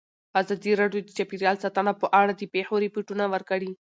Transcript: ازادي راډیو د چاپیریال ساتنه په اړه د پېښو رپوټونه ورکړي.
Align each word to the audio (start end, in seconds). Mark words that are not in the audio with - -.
ازادي 0.41 0.71
راډیو 0.81 1.01
د 1.03 1.09
چاپیریال 1.17 1.57
ساتنه 1.63 1.91
په 2.01 2.07
اړه 2.21 2.31
د 2.35 2.43
پېښو 2.53 2.75
رپوټونه 2.85 3.23
ورکړي. 3.33 3.71